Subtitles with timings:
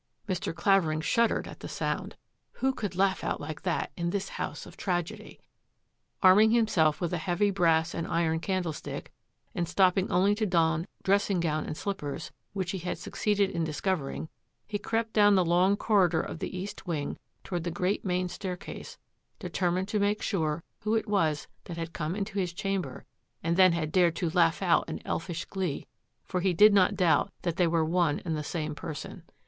[0.27, 0.51] Mr.
[0.51, 2.15] Clavering shuddered at the sound.
[2.53, 5.39] Who could laugh out like that in this house of tragedy?
[6.23, 9.13] Arming himself with a heavy brass and iron candlestick,
[9.53, 13.79] and stopping only to don dressing gown and slippers, which he had succeeded in dis
[13.79, 14.27] covering,
[14.65, 18.97] he crept down the long corridor of the east wing toward the great main staircase,
[19.37, 23.05] deter mined to make sure who it was that had come into his chamber
[23.43, 25.85] and then had dared to laugh out in elfish glee,
[26.25, 29.21] for he did not doubt that they were one and the same person.